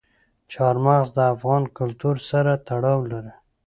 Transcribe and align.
چار 0.51 0.75
مغز 0.85 1.09
د 1.13 1.19
افغان 1.33 1.63
کلتور 1.77 2.15
سره 2.29 2.51
تړاو 2.67 2.99
لري. 3.11 3.33